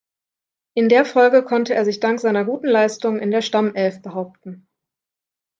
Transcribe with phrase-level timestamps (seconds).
[0.73, 4.67] In der Folge konnte er sich dank seiner guten Leistungen in der Stammelf behaupten.